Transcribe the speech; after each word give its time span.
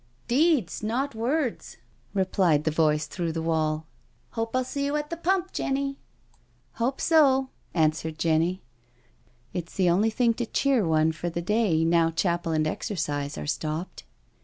"Deeds 0.35 0.81
not 0.81 1.13
words," 1.13 1.77
replied 2.15 2.63
the 2.63 2.71
voice 2.71 3.05
through 3.05 3.31
the 3.31 3.39
wall." 3.43 3.85
Hope 4.31 4.55
I'll 4.55 4.63
see 4.63 4.83
you 4.85 4.95
at 4.95 5.11
the 5.11 5.15
pump, 5.15 5.51
Jenny."" 5.51 5.99
Hope 6.81 6.99
so," 6.99 7.51
answered 7.75 8.17
Jenny 8.17 8.63
—•* 9.25 9.31
it's 9.53 9.75
the 9.75 9.91
only 9.91 10.09
thing 10.09 10.33
to 10.33 10.45
cheer 10.47 10.87
one 10.87 11.11
for 11.11 11.29
the 11.29 11.43
day 11.43 11.85
now 11.85 12.09
chapel 12.09 12.51
and 12.51 12.65
exercise 12.65 13.37
are 13.37 13.45
stopped." 13.45 14.03